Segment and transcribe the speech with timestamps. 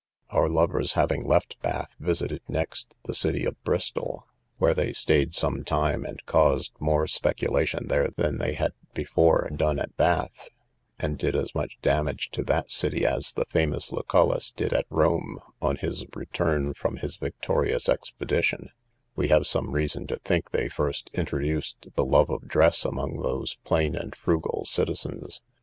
[0.31, 4.25] Our lovers having left Bath, visited next the city of Bristol,
[4.57, 9.77] where they stayed some time, and caused more speculation there than they had before done
[9.77, 10.49] at Bath,
[10.97, 15.37] and did as much damage to that city as the famous Lucullus did at Rome,
[15.61, 18.69] on his return from his victorious expedition;
[19.15, 23.55] we have some reason to think they first introduced the love of dress among those
[23.65, 25.43] plain and frugal citizens.